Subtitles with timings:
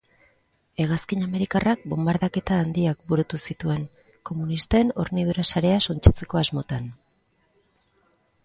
[0.83, 3.85] Hegazkin amerikarrak bonbardaketa handiak burutu zituen,
[4.31, 6.93] komunisten hornidura-sarea suntsitzeko asmotan.